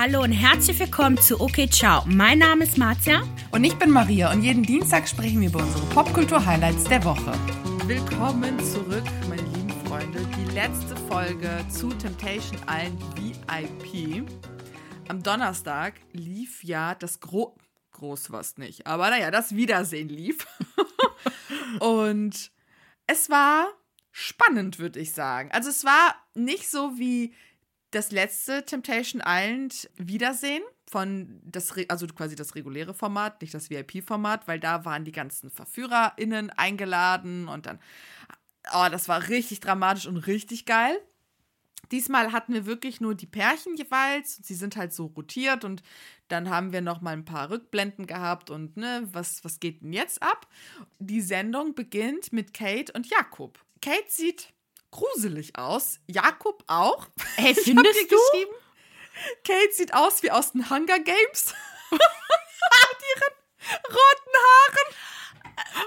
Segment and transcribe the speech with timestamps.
[0.00, 2.02] hallo und herzlich willkommen zu Okay Ciao.
[2.06, 3.22] Mein Name ist Marzia.
[3.50, 7.34] Und ich bin Maria und jeden Dienstag sprechen wir über unsere Popkultur-Highlights der Woche.
[7.86, 10.26] Willkommen zurück, meine lieben Freunde.
[10.38, 14.26] Die letzte Folge zu Temptation Island VIP.
[15.08, 17.58] Am Donnerstag lief ja das Gro
[17.92, 20.46] Groß was nicht, aber naja, das Wiedersehen lief.
[21.80, 22.50] und
[23.06, 23.68] es war
[24.12, 25.50] spannend, würde ich sagen.
[25.52, 27.34] Also es war nicht so wie
[27.90, 34.48] das letzte Temptation Island Wiedersehen von das also quasi das reguläre Format, nicht das VIP-Format,
[34.48, 37.78] weil da waren die ganzen VerführerInnen eingeladen und dann,
[38.74, 40.96] oh, das war richtig dramatisch und richtig geil.
[41.92, 44.36] Diesmal hatten wir wirklich nur die Pärchen jeweils.
[44.42, 45.82] Sie sind halt so rotiert und
[46.28, 49.92] dann haben wir noch mal ein paar Rückblenden gehabt und ne, was, was geht denn
[49.92, 50.46] jetzt ab?
[50.98, 53.58] Die Sendung beginnt mit Kate und Jakob.
[53.80, 54.52] Kate sieht
[54.90, 56.00] gruselig aus.
[56.06, 57.06] Jakob auch.
[57.36, 58.16] Hey, findest du?
[59.44, 61.54] Kate sieht aus wie aus den Hunger Games.
[61.90, 63.34] Mit ihren
[63.88, 64.94] roten Haaren.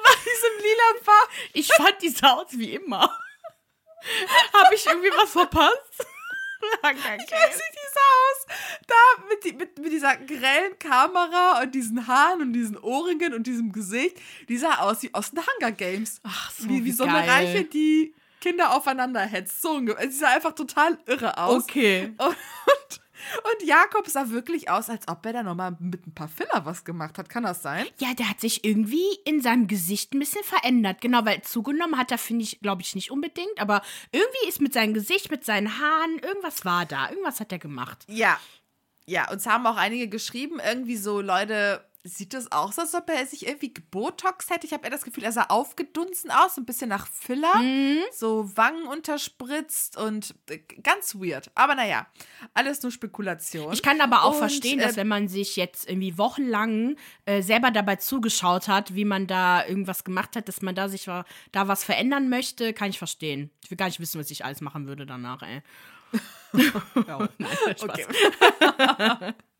[0.04, 1.30] Bei diesem lila Farb.
[1.54, 3.02] Ich fand die sah aus wie immer.
[4.54, 6.06] Habe ich irgendwie was verpasst?
[6.84, 8.58] Wie sieht die so aus?
[8.88, 13.48] Da mit, die, mit, mit dieser grellen Kamera und diesen Haaren und diesen Ohrringen und
[13.48, 14.18] diesem Gesicht.
[14.48, 16.22] Die sah aus wie aus den Hunger Games.
[16.24, 17.28] Ach, so wie, wie so eine.
[17.28, 19.62] Reiche, die Kinder aufeinander hetzt.
[19.62, 21.64] So, sie sah einfach total irre aus.
[21.64, 22.14] Okay.
[22.20, 23.00] Und,
[23.38, 26.84] und Jakob sah wirklich aus, als ob er da nochmal mit ein paar Filler was
[26.84, 27.30] gemacht hat.
[27.30, 27.86] Kann das sein?
[27.98, 31.00] Ja, der hat sich irgendwie in seinem Gesicht ein bisschen verändert.
[31.00, 33.60] Genau, weil zugenommen hat er, finde ich, glaube ich, nicht unbedingt.
[33.60, 37.10] Aber irgendwie ist mit seinem Gesicht, mit seinen Haaren, irgendwas war da.
[37.10, 38.04] Irgendwas hat er gemacht.
[38.10, 38.38] Ja.
[39.06, 43.26] Ja, uns haben auch einige geschrieben, irgendwie so, Leute, sieht das aus, als ob er
[43.26, 44.68] sich irgendwie gebotoxt hätte?
[44.68, 47.54] Ich habe eher das Gefühl, er sah aufgedunsen aus, so ein bisschen nach Filler,
[48.12, 51.50] so Wangen unterspritzt und äh, ganz weird.
[51.56, 52.08] Aber naja,
[52.54, 53.72] alles nur Spekulation.
[53.72, 57.42] Ich kann aber auch Und, verstehen, dass äh, wenn man sich jetzt irgendwie wochenlang äh,
[57.42, 61.68] selber dabei zugeschaut hat, wie man da irgendwas gemacht hat, dass man da sich da
[61.68, 63.50] was verändern möchte, kann ich verstehen.
[63.64, 65.62] Ich will gar nicht wissen, was ich alles machen würde danach, ey.
[67.08, 67.84] ja, nein, Spaß.
[67.84, 69.34] Okay.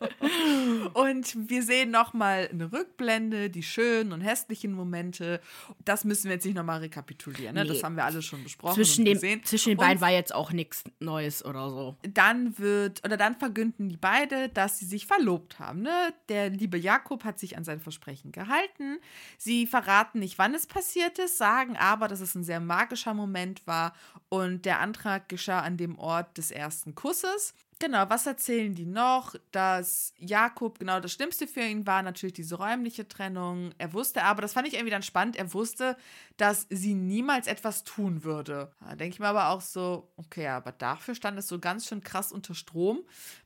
[0.94, 5.40] Und wir sehen nochmal eine Rückblende, die schönen und hässlichen Momente.
[5.84, 7.54] Das müssen wir jetzt nicht nochmal rekapitulieren.
[7.54, 7.62] Ne?
[7.62, 7.68] Nee.
[7.68, 10.34] Das haben wir alle schon besprochen Zwischen, und dem, zwischen den Und beiden war jetzt
[10.34, 11.96] auch nichts Neues oder so.
[12.02, 15.82] dann wird, oder dann verkünden die beide, dass sie sich verlobt haben.
[15.82, 16.14] Ne?
[16.28, 18.98] Der liebe Jakob hat sich an sein Versprechen gehalten.
[19.38, 23.66] Sie verraten nicht, wann es passiert ist, sagen aber, dass es ein sehr magischer Moment
[23.66, 23.94] war
[24.28, 27.54] und der Antrag geschah an dem Ort des ersten Kusses.
[27.78, 29.34] Genau, was erzählen die noch?
[29.52, 33.72] Dass Jakob, genau das Schlimmste für ihn war natürlich diese räumliche Trennung.
[33.76, 35.96] Er wusste aber, das fand ich irgendwie dann spannend, er wusste,
[36.38, 38.72] dass sie niemals etwas tun würde.
[38.80, 42.00] Da denke ich mir aber auch so, okay, aber dafür stand es so ganz schön
[42.02, 43.00] krass unter Strom.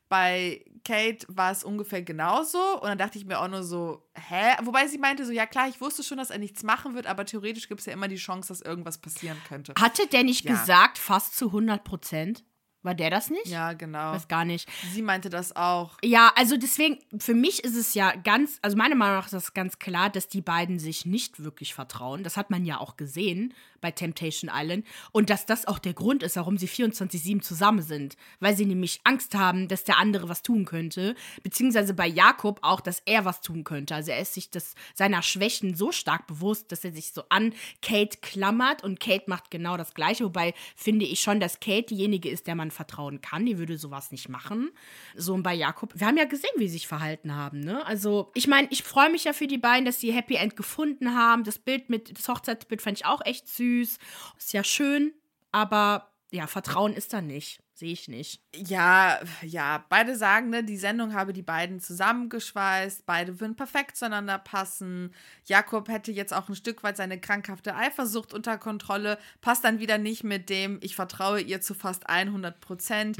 [0.07, 2.79] Bei Kate war es ungefähr genauso.
[2.81, 4.55] Und dann dachte ich mir auch nur so, hä?
[4.63, 7.25] Wobei sie meinte so, ja klar, ich wusste schon, dass er nichts machen wird, aber
[7.25, 9.73] theoretisch gibt es ja immer die Chance, dass irgendwas passieren könnte.
[9.79, 10.51] Hatte der nicht Ja.
[10.51, 12.43] gesagt, fast zu 100 Prozent?
[12.83, 13.47] War der das nicht?
[13.47, 14.13] Ja, genau.
[14.13, 14.67] Weiß gar nicht.
[14.91, 15.97] Sie meinte das auch.
[16.03, 19.53] Ja, also deswegen, für mich ist es ja ganz, also meiner Meinung nach ist das
[19.53, 22.23] ganz klar, dass die beiden sich nicht wirklich vertrauen.
[22.23, 24.85] Das hat man ja auch gesehen bei Temptation Island.
[25.11, 28.15] Und dass das auch der Grund ist, warum sie 24-7 zusammen sind.
[28.39, 31.15] Weil sie nämlich Angst haben, dass der andere was tun könnte.
[31.43, 33.95] Beziehungsweise bei Jakob auch, dass er was tun könnte.
[33.95, 37.53] Also er ist sich das, seiner Schwächen so stark bewusst, dass er sich so an
[37.81, 38.83] Kate klammert.
[38.83, 40.25] Und Kate macht genau das Gleiche.
[40.25, 43.45] Wobei finde ich schon, dass Kate diejenige ist, der man vertrauen kann.
[43.45, 44.71] Die würde sowas nicht machen.
[45.15, 45.93] So und bei Jakob.
[45.95, 47.59] Wir haben ja gesehen, wie sie sich verhalten haben.
[47.59, 47.85] Ne?
[47.85, 51.15] Also ich meine, ich freue mich ja für die beiden, dass sie Happy End gefunden
[51.15, 51.43] haben.
[51.43, 53.70] Das Bild mit, das Hochzeitsbild fand ich auch echt süß.
[53.79, 55.13] Ist ja schön,
[55.51, 57.61] aber ja, Vertrauen ist da nicht.
[57.73, 58.43] Sehe ich nicht.
[58.55, 64.37] Ja, ja, beide sagen, ne, die Sendung habe die beiden zusammengeschweißt, beide würden perfekt zueinander
[64.37, 65.15] passen.
[65.45, 69.97] Jakob hätte jetzt auch ein Stück weit seine krankhafte Eifersucht unter Kontrolle, passt dann wieder
[69.97, 73.17] nicht mit dem, ich vertraue ihr zu fast 100 Prozent.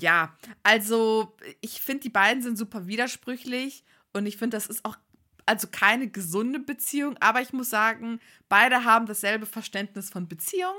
[0.00, 4.96] Ja, also ich finde, die beiden sind super widersprüchlich und ich finde, das ist auch
[5.46, 10.74] also keine gesunde Beziehung, aber ich muss sagen, beide haben dasselbe Verständnis von Beziehung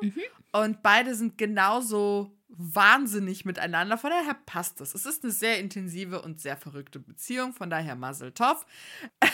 [0.52, 3.98] und beide sind genauso wahnsinnig miteinander.
[3.98, 4.96] Von daher passt es.
[4.96, 7.54] Es ist eine sehr intensive und sehr verrückte Beziehung.
[7.54, 8.66] Von daher Mazel Tov.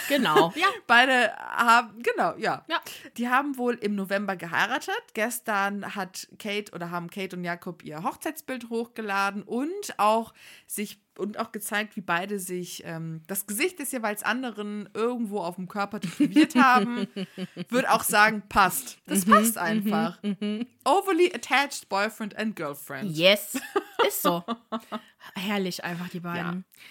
[0.10, 0.52] Genau.
[0.56, 0.68] ja.
[0.88, 2.66] Beide haben, genau, ja.
[2.68, 2.82] Ja.
[3.18, 5.02] Die haben wohl im November geheiratet.
[5.14, 10.34] Gestern hat Kate oder haben Kate und Jakob ihr Hochzeitsbild hochgeladen und auch
[10.68, 15.56] sich und auch gezeigt, wie beide sich ähm, das Gesicht des jeweils anderen irgendwo auf
[15.56, 17.08] dem Körper tätowiert haben.
[17.70, 18.98] Würde auch sagen, passt.
[19.06, 20.20] Das passt einfach.
[20.86, 23.16] Overly attached boyfriend and girlfriend.
[23.16, 23.60] Yes.
[24.08, 24.44] ist so.
[25.36, 26.66] Herrlich einfach, die beiden.
[26.66, 26.82] Ja.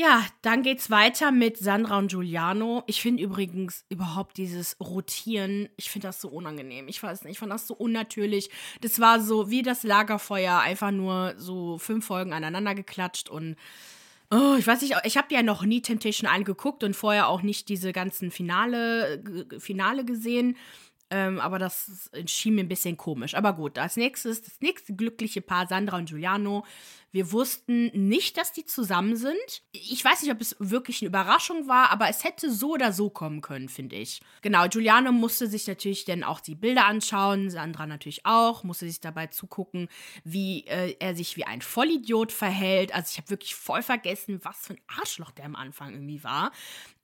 [0.00, 2.84] Ja, dann geht's weiter mit Sandra und Giuliano.
[2.86, 6.86] Ich finde übrigens überhaupt dieses Rotieren, ich finde das so unangenehm.
[6.86, 8.48] Ich weiß nicht, ich fand das so unnatürlich.
[8.80, 13.56] Das war so wie das Lagerfeuer, einfach nur so fünf Folgen aneinander geklatscht und
[14.30, 17.70] Oh, ich weiß nicht, ich habe ja noch nie Temptation angeguckt und vorher auch nicht
[17.70, 19.22] diese ganzen Finale,
[19.58, 20.54] Finale gesehen.
[21.10, 23.34] Ähm, aber das schien mir ein bisschen komisch.
[23.34, 26.66] Aber gut, als nächstes, das nächste glückliche Paar, Sandra und Giuliano,
[27.10, 29.62] wir wussten nicht, dass die zusammen sind.
[29.72, 33.08] Ich weiß nicht, ob es wirklich eine Überraschung war, aber es hätte so oder so
[33.08, 34.20] kommen können, finde ich.
[34.42, 39.00] Genau, Giuliano musste sich natürlich dann auch die Bilder anschauen, Sandra natürlich auch, musste sich
[39.00, 39.88] dabei zugucken,
[40.24, 42.94] wie äh, er sich wie ein Vollidiot verhält.
[42.94, 46.52] Also ich habe wirklich voll vergessen, was für ein Arschloch der am Anfang irgendwie war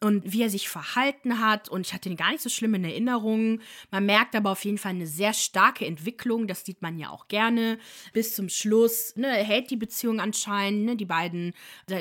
[0.01, 1.71] und wie er sich verhalten hat.
[1.71, 3.61] Und ich hatte ihn gar nicht so schlimm in Erinnerung.
[3.91, 6.47] Man merkt aber auf jeden Fall eine sehr starke Entwicklung.
[6.47, 7.79] Das sieht man ja auch gerne.
[8.13, 10.85] Bis zum Schluss ne, hält die Beziehung anscheinend.
[10.85, 10.97] Ne?
[10.97, 11.55] Die beiden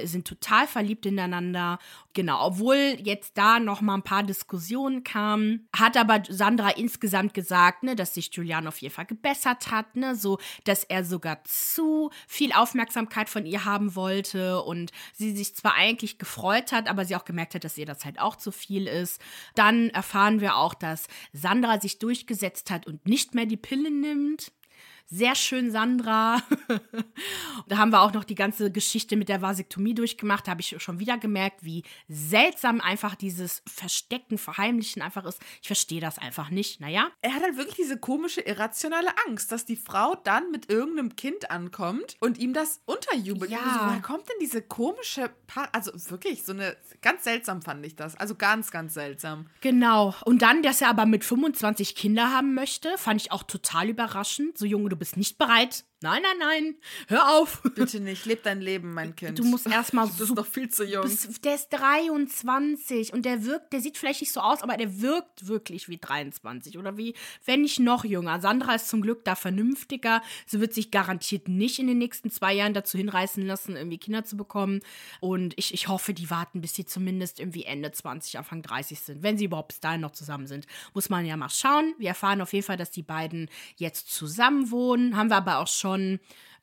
[0.04, 1.80] sind total verliebt ineinander.
[2.14, 7.84] Genau, obwohl jetzt da noch mal ein paar Diskussionen kamen, hat aber Sandra insgesamt gesagt,
[7.84, 12.12] ne, dass sich Julian auf jeden Fall gebessert hat, ne, so dass er sogar zu
[12.28, 17.16] viel Aufmerksamkeit von ihr haben wollte und sie sich zwar eigentlich gefreut hat, aber sie
[17.16, 19.20] auch gemerkt hat, dass ihr das halt auch zu viel ist.
[19.56, 24.52] Dann erfahren wir auch, dass Sandra sich durchgesetzt hat und nicht mehr die Pille nimmt.
[25.06, 26.42] Sehr schön, Sandra.
[27.68, 30.48] da haben wir auch noch die ganze Geschichte mit der Vasektomie durchgemacht.
[30.48, 35.40] Da habe ich schon wieder gemerkt, wie seltsam einfach dieses Verstecken, Verheimlichen einfach ist.
[35.62, 36.80] Ich verstehe das einfach nicht.
[36.80, 37.10] Naja.
[37.22, 41.52] Er hat halt wirklich diese komische, irrationale Angst, dass die Frau dann mit irgendeinem Kind
[41.52, 43.52] ankommt und ihm das unterjubelt.
[43.52, 43.60] Ja.
[43.60, 47.96] So, woher kommt denn diese komische, pa also wirklich, so eine, ganz seltsam fand ich
[47.96, 48.16] das.
[48.16, 49.48] Also ganz, ganz seltsam.
[49.62, 50.16] Genau.
[50.26, 54.58] Und dann, dass er aber mit 25 Kinder haben möchte, fand ich auch total überraschend.
[54.58, 55.86] So, Junge, du bist nicht bereit.
[56.04, 56.76] Nein, nein, nein.
[57.08, 57.62] Hör auf.
[57.76, 58.26] Bitte nicht.
[58.26, 59.40] Leb dein Leben, mein Kind.
[59.40, 60.04] Du musst erstmal.
[60.14, 61.10] Du bist noch viel zu jung.
[61.46, 65.48] der ist 23 und der wirkt, der sieht vielleicht nicht so aus, aber der wirkt
[65.48, 67.16] wirklich wie 23 oder wie,
[67.46, 68.42] wenn nicht noch jünger.
[68.42, 70.22] Sandra ist zum Glück da vernünftiger.
[70.46, 74.26] Sie wird sich garantiert nicht in den nächsten zwei Jahren dazu hinreißen lassen, irgendwie Kinder
[74.26, 74.82] zu bekommen.
[75.22, 79.24] Und ich, ich hoffe, die warten, bis sie zumindest irgendwie Ende 20, Anfang 30 sind.
[79.24, 80.68] Wenn sie überhaupt bis dahin noch zusammen sind.
[80.94, 81.96] Muss man ja mal schauen.
[81.98, 85.16] Wir erfahren auf jeden Fall, dass die beiden jetzt zusammen wohnen.
[85.16, 85.93] Haben wir aber auch schon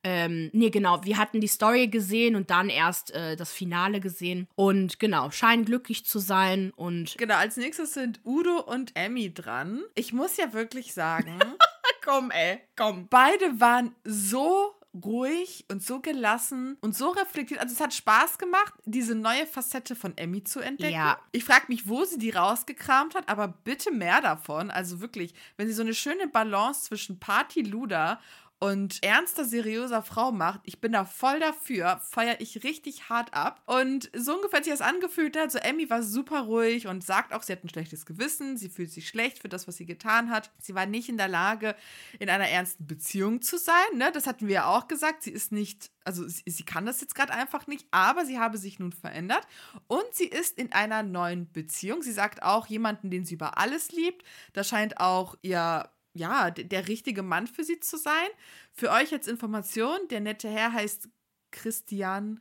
[0.02, 4.48] ähm, nee, genau, wir hatten die Story gesehen und dann erst äh, das Finale gesehen.
[4.54, 7.16] Und genau, scheinen glücklich zu sein und.
[7.18, 9.82] Genau, als nächstes sind Udo und Emmy dran.
[9.94, 11.38] Ich muss ja wirklich sagen.
[12.04, 13.08] komm, ey, komm.
[13.08, 14.74] Beide waren so
[15.04, 17.60] ruhig und so gelassen und so reflektiert.
[17.60, 20.94] Also es hat Spaß gemacht, diese neue Facette von Emmy zu entdecken.
[20.94, 21.20] Ja.
[21.30, 24.70] Ich frage mich, wo sie die rausgekramt hat, aber bitte mehr davon.
[24.70, 28.18] Also wirklich, wenn sie so eine schöne Balance zwischen Party, Luder
[28.60, 33.62] und ernster, seriöser Frau macht, ich bin da voll dafür, feiere ich richtig hart ab.
[33.64, 35.50] Und so ungefähr hat sich das angefühlt hat.
[35.50, 38.92] So, Emmy war super ruhig und sagt auch, sie hat ein schlechtes Gewissen, sie fühlt
[38.92, 40.50] sich schlecht für das, was sie getan hat.
[40.58, 41.74] Sie war nicht in der Lage,
[42.18, 43.96] in einer ernsten Beziehung zu sein.
[43.96, 44.12] Ne?
[44.12, 45.22] Das hatten wir ja auch gesagt.
[45.22, 48.58] Sie ist nicht, also sie, sie kann das jetzt gerade einfach nicht, aber sie habe
[48.58, 49.46] sich nun verändert.
[49.86, 52.02] Und sie ist in einer neuen Beziehung.
[52.02, 54.22] Sie sagt auch jemanden, den sie über alles liebt.
[54.52, 58.28] Da scheint auch ihr ja, der richtige Mann für sie zu sein.
[58.72, 61.08] Für euch als Information, der nette Herr heißt
[61.50, 62.40] Christian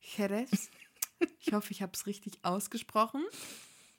[0.00, 0.70] Jerez.
[1.40, 3.24] Ich hoffe, ich habe es richtig ausgesprochen.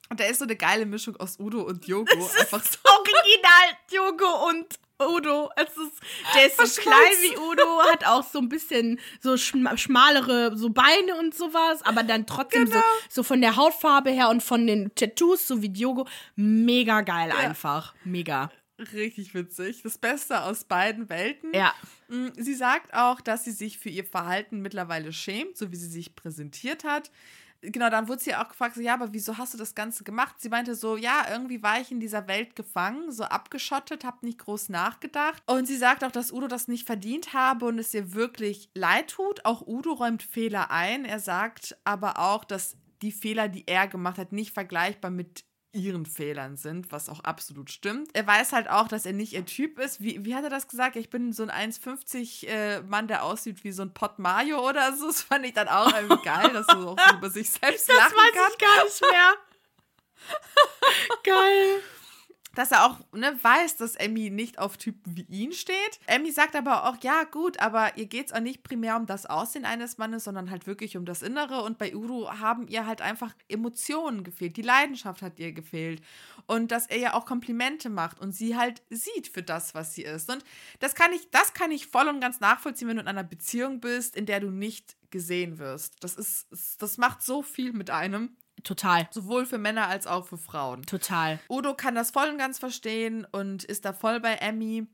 [0.08, 2.12] Und der ist so eine geile Mischung aus Udo und Jogo.
[2.38, 4.66] Einfach so original Jogo und
[5.02, 5.50] Udo.
[5.56, 6.00] Es ist,
[6.34, 11.16] der ist so klein wie Udo, hat auch so ein bisschen so schmalere so Beine
[11.18, 12.78] und sowas, aber dann trotzdem genau.
[12.78, 16.06] so, so von der Hautfarbe her und von den Tattoos, so wie Diogo.
[16.36, 17.36] Mega geil ja.
[17.36, 17.94] einfach.
[18.04, 18.50] Mega.
[18.78, 19.82] Richtig witzig.
[19.82, 21.52] Das Beste aus beiden Welten.
[21.54, 21.74] Ja.
[22.08, 25.88] Mm, sie sagt auch, dass sie sich für ihr Verhalten mittlerweile schämt, so wie sie
[25.88, 27.10] sich präsentiert hat.
[27.62, 30.36] Genau, dann wurde sie auch gefragt, so, ja, aber wieso hast du das Ganze gemacht?
[30.38, 34.38] Sie meinte so, ja, irgendwie war ich in dieser Welt gefangen, so abgeschottet, hab nicht
[34.38, 35.42] groß nachgedacht.
[35.46, 39.08] Und sie sagt auch, dass Udo das nicht verdient habe und es ihr wirklich leid
[39.08, 39.44] tut.
[39.46, 41.06] Auch Udo räumt Fehler ein.
[41.06, 45.44] Er sagt aber auch, dass die Fehler, die er gemacht hat, nicht vergleichbar mit
[45.76, 48.10] ihren Fehlern sind, was auch absolut stimmt.
[48.14, 50.00] Er weiß halt auch, dass er nicht ihr Typ ist.
[50.00, 50.96] Wie, wie hat er das gesagt?
[50.96, 54.96] Ich bin so ein 1,50 äh, Mann, der aussieht wie so ein Pot Mario oder
[54.96, 55.06] so.
[55.06, 57.96] Das fand ich dann auch irgendwie geil, dass er auch so über sich selbst das
[57.96, 58.50] lachen weiß kann.
[58.50, 59.34] ich gar nicht mehr.
[61.24, 61.82] geil.
[62.56, 66.00] Dass er auch ne, weiß, dass Emmy nicht auf Typen wie ihn steht.
[66.06, 69.26] Emmy sagt aber auch, ja gut, aber ihr geht es auch nicht primär um das
[69.26, 71.62] Aussehen eines Mannes, sondern halt wirklich um das Innere.
[71.62, 74.56] Und bei Udo haben ihr halt einfach Emotionen gefehlt.
[74.56, 76.00] Die Leidenschaft hat ihr gefehlt.
[76.46, 80.02] Und dass er ja auch Komplimente macht und sie halt sieht für das, was sie
[80.02, 80.30] ist.
[80.30, 80.42] Und
[80.78, 83.80] das kann ich, das kann ich voll und ganz nachvollziehen, wenn du in einer Beziehung
[83.80, 86.02] bist, in der du nicht gesehen wirst.
[86.02, 86.46] Das ist,
[86.80, 88.36] das macht so viel mit einem.
[88.66, 89.06] Total.
[89.10, 90.82] Sowohl für Männer als auch für Frauen.
[90.82, 91.38] Total.
[91.48, 94.88] Udo kann das voll und ganz verstehen und ist da voll bei Emmy.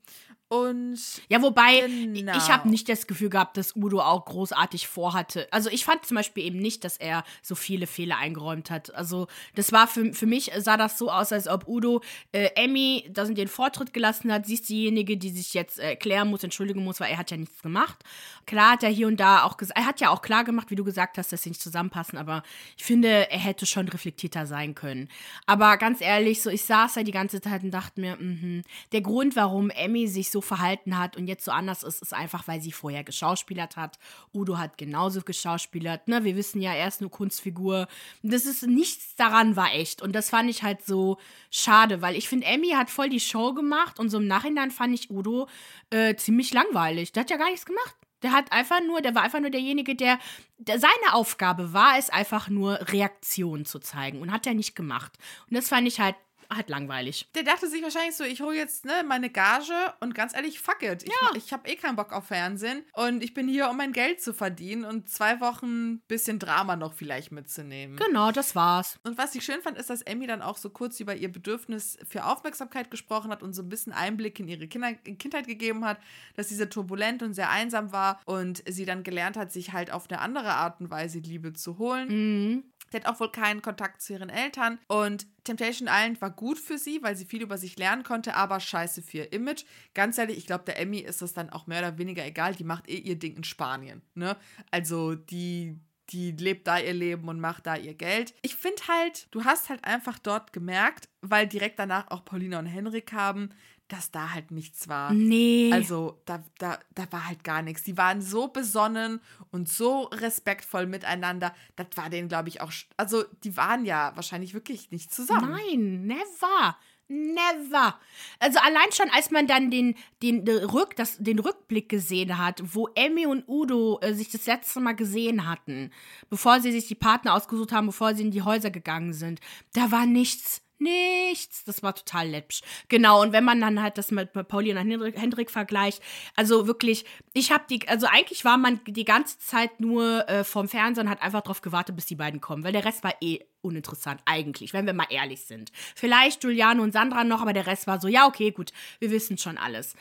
[0.53, 2.37] Und ja, wobei Genau.
[2.37, 5.49] ich habe nicht das Gefühl gehabt, dass Udo auch großartig vorhatte.
[5.51, 8.95] Also ich fand zum Beispiel eben nicht, dass er so viele Fehler eingeräumt hat.
[8.95, 13.09] Also das war für, für mich, sah das so aus, als ob Udo äh, Emmy
[13.11, 14.45] da den Vortritt gelassen hat.
[14.45, 17.39] Sie ist diejenige, die sich jetzt äh, erklären muss, entschuldigen muss, weil er hat ja
[17.39, 18.05] nichts gemacht.
[18.45, 20.77] Klar hat er hier und da auch gesagt, er hat ja auch klar gemacht, wie
[20.77, 22.43] du gesagt hast, dass sie nicht zusammenpassen, aber
[22.77, 25.09] ich finde, er hätte schon reflektierter sein können.
[25.47, 29.01] Aber ganz ehrlich, so ich saß da die ganze Zeit und dachte mir, mhm, der
[29.01, 32.61] Grund, warum Emmy sich so verhalten hat und jetzt so anders ist, ist einfach, weil
[32.61, 33.99] sie vorher geschauspielert hat.
[34.35, 36.09] Udo hat genauso geschauspielert.
[36.09, 36.25] Ne?
[36.25, 37.89] Wir wissen ja, er ist eine Kunstfigur.
[38.23, 40.03] Das ist nichts daran war echt.
[40.03, 41.19] Und das fand ich halt so
[41.51, 44.95] schade, weil ich finde, Emmy hat voll die Show gemacht und so im Nachhinein fand
[44.95, 45.49] ich Udo
[45.91, 47.13] äh, ziemlich langweilig.
[47.13, 47.97] Der hat ja gar nichts gemacht.
[48.23, 50.19] Der hat einfach nur, der war einfach nur derjenige, der,
[50.59, 55.13] der seine Aufgabe war es einfach nur Reaktionen zu zeigen und hat er nicht gemacht.
[55.49, 56.15] Und das fand ich halt
[56.57, 57.29] halt langweilig.
[57.35, 60.83] Der dachte sich wahrscheinlich so, ich hole jetzt ne, meine Gage und ganz ehrlich, fuck
[60.83, 61.03] it.
[61.05, 61.31] Ich, Ja.
[61.37, 64.33] ich habe eh keinen Bock auf Fernsehen und ich bin hier, um mein Geld zu
[64.35, 67.97] verdienen und zwei Wochen bisschen Drama noch vielleicht mitzunehmen.
[67.97, 68.99] Genau, das war's.
[69.05, 71.99] Und was ich schön fand, ist, dass Emmy dann auch so kurz über ihr Bedürfnis
[72.09, 75.99] für Aufmerksamkeit gesprochen hat und so ein bisschen Einblick in ihre Kinder Kindheit gegeben hat,
[76.35, 79.91] dass sie sehr turbulent und sehr einsam war und sie dann gelernt hat, sich halt
[79.91, 82.09] auf eine andere Art und Weise Liebe zu holen.
[82.09, 82.65] Mhm.
[82.93, 84.79] Sie hat auch wohl keinen Kontakt zu ihren Eltern.
[84.87, 88.61] Und Temptation Island war gut für sie, weil sie viel über sich lernen konnte, aber
[88.61, 89.65] scheiße für ihr Image.
[89.95, 92.55] Ganz ehrlich, ich glaube, der Emmy ist das dann auch mehr oder weniger egal.
[92.55, 94.03] Die macht eh ihr Ding in Spanien.
[94.15, 94.37] Ne?
[94.71, 95.81] Also die.
[96.11, 98.35] Die lebt da ihr Leben und macht da ihr Geld.
[98.43, 102.67] Ich finde halt, du hast halt einfach dort gemerkt, weil direkt danach auch Paulina und
[102.67, 103.49] Henrik haben,
[103.89, 105.13] dass da halt nichts war.
[105.13, 105.71] Nee.
[105.73, 107.83] Also da, da, da war halt gar nichts.
[107.83, 109.21] Die waren so besonnen
[109.51, 111.55] und so respektvoll miteinander.
[111.77, 112.73] Das war denen, glaube ich, auch.
[112.97, 115.51] Also die waren ja wahrscheinlich wirklich nicht zusammen.
[115.51, 116.77] Nein, never.
[117.09, 117.99] Never.
[118.39, 122.63] Also allein schon, als man dann den, den, den, Rück, das, den Rückblick gesehen hat,
[122.75, 125.91] wo Emmy und Udo äh, sich das letzte Mal gesehen hatten,
[126.31, 129.41] bevor sie sich die Partner ausgesucht haben, bevor sie in die Häuser gegangen sind,
[129.75, 130.63] da war nichts.
[130.83, 131.65] Nichts.
[131.65, 132.63] Das war total läppsch.
[132.89, 136.03] Genau, und wenn man dann halt das mit Paulina und Hendrik, Hendrik vergleicht,
[136.35, 140.69] also wirklich, ich habe die, also eigentlich war man die ganze Zeit nur äh, vorm
[140.69, 143.41] Fernsehen und hat einfach darauf gewartet, bis die beiden kommen, weil der Rest war eh
[143.61, 145.71] uninteressant, eigentlich, wenn wir mal ehrlich sind.
[145.95, 149.39] Vielleicht Giuliano und Sandra noch, aber der Rest war so, ja, okay, gut, wir wissen
[149.39, 149.95] schon alles.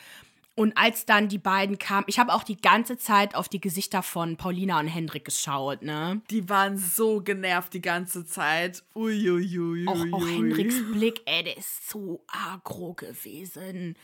[0.54, 4.02] Und als dann die beiden kamen, ich habe auch die ganze Zeit auf die Gesichter
[4.02, 6.20] von Paulina und Hendrik geschaut, ne?
[6.30, 8.82] Die waren so genervt die ganze Zeit.
[8.94, 9.86] Uiuiui.
[9.88, 13.96] Auch, auch Hendriks Blick, ey, der ist so agro gewesen.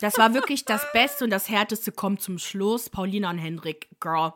[0.00, 2.90] Das war wirklich das Beste und das Härteste kommt zum Schluss.
[2.90, 4.34] Paulina und Hendrik, girl.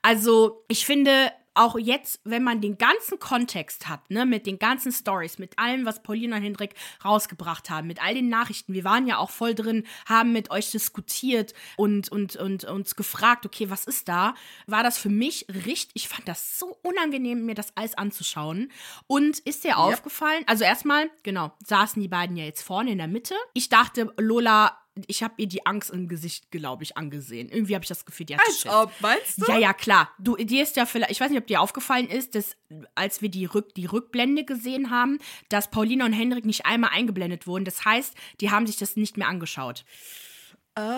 [0.00, 4.92] Also, ich finde, auch jetzt, wenn man den ganzen Kontext hat, ne, mit den ganzen
[4.92, 6.74] Stories, mit allem, was Paulina und Hendrik
[7.04, 10.70] rausgebracht haben, mit all den Nachrichten, wir waren ja auch voll drin, haben mit euch
[10.70, 14.34] diskutiert und, und, und uns gefragt, okay, was ist da,
[14.66, 18.70] war das für mich richtig, ich fand das so unangenehm, mir das alles anzuschauen.
[19.06, 23.08] Und ist dir aufgefallen, also erstmal, genau, saßen die beiden ja jetzt vorne in der
[23.08, 23.34] Mitte.
[23.54, 27.48] Ich dachte, Lola, ich habe ihr die Angst im Gesicht, glaube ich, angesehen.
[27.48, 28.72] Irgendwie habe ich das Gefühl, die hat Als Schiss.
[28.72, 29.50] ob, meinst du?
[29.50, 30.10] Ja, ja, klar.
[30.18, 32.56] Du, dir ist ja vielleicht, ich weiß nicht, ob dir aufgefallen ist, dass
[32.94, 37.46] als wir die, Rück, die Rückblende gesehen haben, dass Paulina und Hendrik nicht einmal eingeblendet
[37.46, 37.64] wurden.
[37.64, 39.84] Das heißt, die haben sich das nicht mehr angeschaut.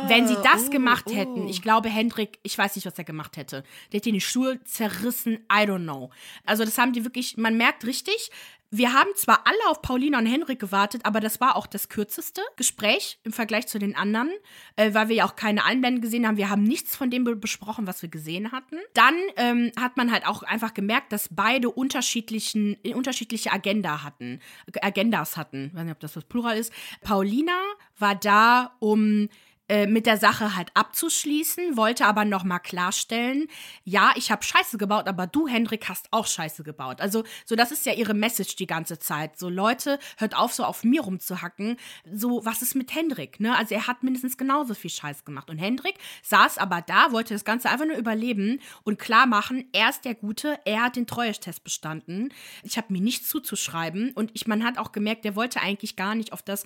[0.09, 1.15] Wenn sie das oh, gemacht oh.
[1.15, 3.65] hätten, ich glaube, Hendrik, ich weiß nicht, was er gemacht hätte.
[3.93, 6.11] Der hätte die Schuhe zerrissen, I don't know.
[6.45, 8.31] Also, das haben die wirklich, man merkt richtig,
[8.71, 12.41] wir haben zwar alle auf Paulina und Henrik gewartet, aber das war auch das kürzeste
[12.57, 14.31] Gespräch im Vergleich zu den anderen,
[14.77, 16.37] äh, weil wir ja auch keine Einblenden gesehen haben.
[16.37, 18.77] Wir haben nichts von dem be besprochen, was wir gesehen hatten.
[18.95, 24.41] Dann ähm, hat man halt auch einfach gemerkt, dass beide unterschiedlichen, äh, unterschiedliche Agenda hatten,
[24.81, 25.69] Agendas hatten.
[25.69, 26.73] Ich weiß nicht, ob das was Plural ist.
[27.01, 27.59] Paulina
[27.99, 29.29] war da, um
[29.71, 33.47] äh, mit der Sache halt abzuschließen, wollte aber nochmal klarstellen,
[33.85, 37.01] ja, ich habe Scheiße gebaut, aber du, Hendrik, hast auch Scheiße gebaut.
[37.01, 39.39] Also, so das ist ja ihre Message die ganze Zeit.
[39.39, 41.77] So, Leute, hört auf, so auf mir rumzuhacken.
[42.13, 43.39] So, was ist mit Hendrik?
[43.39, 43.57] Ne?
[43.57, 45.49] Also, er hat mindestens genauso viel Scheiß gemacht.
[45.49, 49.91] Und Hendrik saß aber da, wollte das Ganze einfach nur überleben und klar machen, er
[49.91, 52.35] ist der Gute, er hat den Treuestest bestanden.
[52.65, 56.17] Ich habe mir nichts zuzuschreiben und ich, man hat auch gemerkt, der wollte eigentlich gar
[56.17, 56.65] nicht auf das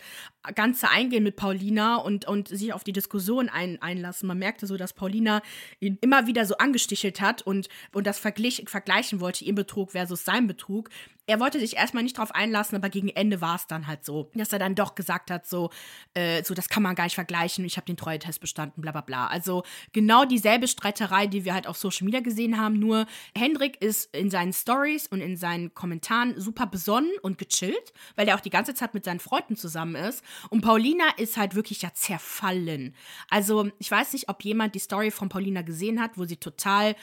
[0.55, 4.27] Ganze eingehen mit Paulina und, und sich auf die Diskussion ein, einlassen.
[4.27, 5.43] Man merkte so, dass Paulina
[5.81, 10.25] ihn immer wieder so angestichelt hat und, und das verglich, vergleichen wollte, ihr Betrug versus
[10.25, 10.89] sein Betrug
[11.27, 14.31] er wollte sich erstmal nicht drauf einlassen, aber gegen Ende war es dann halt so,
[14.35, 15.71] dass er dann doch gesagt hat, so,
[16.13, 19.01] äh, so das kann man gar nicht vergleichen, ich habe den Treue-Test bestanden, bla bla
[19.01, 19.27] bla.
[19.29, 19.63] Also
[19.93, 24.31] genau dieselbe Streiterei, die wir halt auf Social Media gesehen haben, nur Hendrik ist in
[24.31, 28.75] seinen Stories und in seinen Kommentaren super besonnen und gechillt, weil er auch die ganze
[28.75, 30.23] Zeit mit seinen Freunden zusammen ist.
[30.51, 32.95] Und Paulina ist halt wirklich ja zerfallen.
[33.31, 36.95] Also ich weiß nicht, ob jemand die Story von Paulina gesehen hat, wo sie total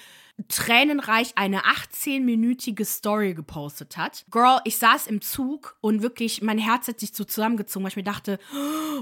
[0.48, 4.26] tränenreich eine 18-minütige Story gepostet hat.
[4.32, 7.96] Girl, ich saß im Zug und wirklich, mein Herz hat sich so zusammengezogen, weil ich
[7.96, 8.40] mir dachte,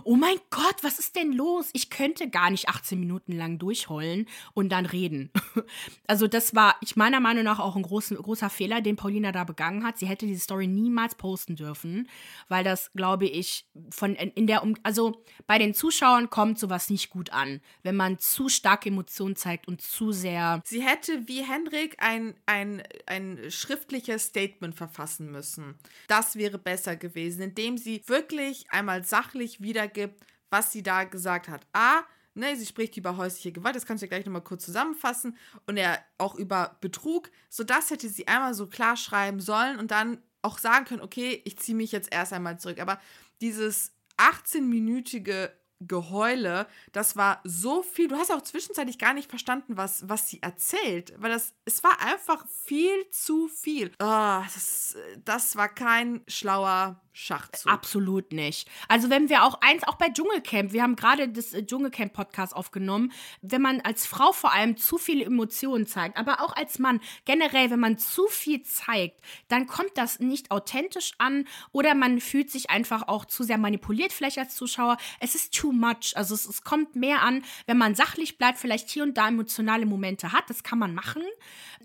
[0.03, 1.69] oh mein Gott, was ist denn los?
[1.73, 5.31] Ich könnte gar nicht 18 Minuten lang durchheulen und dann reden.
[6.07, 9.43] Also das war, ich meiner Meinung nach auch ein großen, großer Fehler, den Paulina da
[9.43, 9.99] begangen hat.
[9.99, 12.09] Sie hätte diese Story niemals posten dürfen,
[12.47, 17.31] weil das, glaube ich, von in der, also bei den Zuschauern kommt sowas nicht gut
[17.31, 20.61] an, wenn man zu stark Emotionen zeigt und zu sehr.
[20.65, 25.75] Sie hätte wie Hendrik ein, ein, ein schriftliches Statement verfassen müssen.
[26.07, 31.65] Das wäre besser gewesen, indem sie wirklich einmal sachlich wiedergibt, was sie da gesagt hat.
[31.73, 32.01] A,
[32.33, 35.37] ne, sie spricht über häusliche Gewalt, das kannst du gleich nochmal kurz zusammenfassen.
[35.67, 37.29] Und er auch über Betrug.
[37.49, 41.41] So das hätte sie einmal so klar schreiben sollen und dann auch sagen können, okay,
[41.45, 42.79] ich ziehe mich jetzt erst einmal zurück.
[42.79, 42.99] Aber
[43.41, 48.07] dieses 18-minütige Geheule, das war so viel.
[48.07, 52.01] Du hast auch zwischenzeitlich gar nicht verstanden, was, was sie erzählt, weil das, es war
[52.01, 53.91] einfach viel zu viel.
[53.99, 57.71] Oh, das, das war kein schlauer Schachzug.
[57.71, 58.69] Absolut nicht.
[58.87, 63.11] Also wenn wir auch eins, auch bei Dschungelcamp, wir haben gerade das äh, Dschungelcamp-Podcast aufgenommen,
[63.41, 67.71] wenn man als Frau vor allem zu viele Emotionen zeigt, aber auch als Mann generell,
[67.71, 72.69] wenn man zu viel zeigt, dann kommt das nicht authentisch an oder man fühlt sich
[72.69, 74.97] einfach auch zu sehr manipuliert vielleicht als Zuschauer.
[75.19, 76.13] Es ist too much.
[76.15, 79.85] Also es, es kommt mehr an, wenn man sachlich bleibt, vielleicht hier und da emotionale
[79.85, 81.23] Momente hat, das kann man machen.